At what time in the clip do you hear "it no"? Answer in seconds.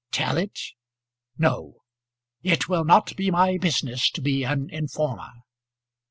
0.39-1.83